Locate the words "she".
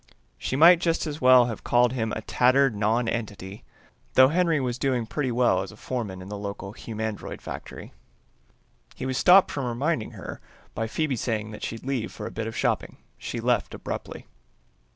0.39-0.55, 13.19-13.39